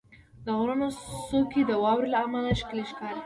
•د 0.45 0.47
غرونو 0.59 0.87
څوکې 1.27 1.61
د 1.65 1.71
واورې 1.83 2.07
له 2.13 2.19
امله 2.25 2.49
ښکلي 2.59 2.85
ښکاري. 2.91 3.19